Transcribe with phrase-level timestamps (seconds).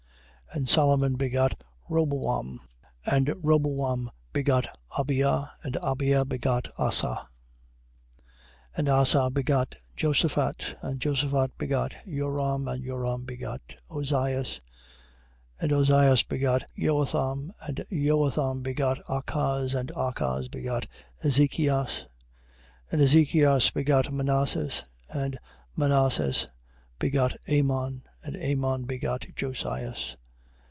[0.53, 0.57] 1:7.
[0.57, 2.59] And Solomon begot Roboam.
[3.05, 5.49] And Roboam begot Abia.
[5.63, 7.29] And Abia begot Asa.
[8.17, 8.25] 1:8.
[8.75, 10.75] And Asa begot Josaphat.
[10.81, 12.67] And Josaphat begot Joram.
[12.67, 14.59] And Joram begot Ozias.
[15.61, 15.61] 1:9.
[15.61, 17.51] And Ozias begot Joatham.
[17.61, 19.73] And Joatham begot Achaz.
[19.73, 20.85] And Achaz begot
[21.23, 22.03] Ezechias.
[22.91, 22.91] 1:10.
[22.91, 24.83] And Ezechias begot Manasses.
[25.07, 25.39] And
[25.77, 26.45] Manasses
[26.99, 28.01] begot Amon.
[28.21, 30.17] And Amon begot Josias.